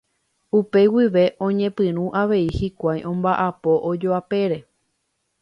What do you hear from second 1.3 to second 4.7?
oñepyrũ avei hikuái omba'apo ojoapére.